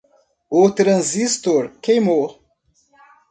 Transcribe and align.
O 0.49 0.71
transistor 0.73 1.69
queimou 1.79 2.41